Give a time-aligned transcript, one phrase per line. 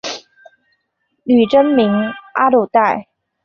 [1.25, 3.07] 女真名阿鲁带。